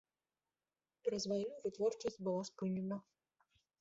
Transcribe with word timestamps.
Праз 1.07 1.23
вайну 1.31 1.55
вытворчасць 1.65 2.21
была 2.29 2.41
спынена. 2.53 2.97